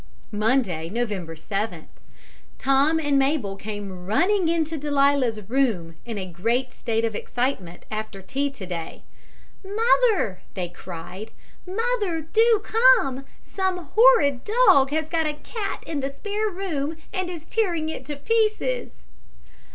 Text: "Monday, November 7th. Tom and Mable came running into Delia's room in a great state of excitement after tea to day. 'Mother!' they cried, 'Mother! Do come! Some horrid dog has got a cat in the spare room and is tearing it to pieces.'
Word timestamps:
"Monday, 0.31 0.89
November 0.89 1.35
7th. 1.35 1.85
Tom 2.57 2.99
and 2.99 3.19
Mable 3.19 3.55
came 3.55 4.07
running 4.07 4.47
into 4.49 4.75
Delia's 4.75 5.47
room 5.47 5.95
in 6.05 6.17
a 6.17 6.25
great 6.25 6.73
state 6.73 7.05
of 7.05 7.13
excitement 7.13 7.85
after 7.91 8.19
tea 8.23 8.49
to 8.49 8.65
day. 8.65 9.03
'Mother!' 9.63 10.41
they 10.55 10.69
cried, 10.69 11.29
'Mother! 11.67 12.21
Do 12.21 12.63
come! 12.63 13.25
Some 13.43 13.89
horrid 13.95 14.39
dog 14.43 14.89
has 14.89 15.07
got 15.07 15.27
a 15.27 15.35
cat 15.35 15.83
in 15.85 15.99
the 15.99 16.09
spare 16.09 16.49
room 16.49 16.97
and 17.13 17.29
is 17.29 17.45
tearing 17.45 17.87
it 17.89 18.03
to 18.05 18.15
pieces.' 18.15 19.03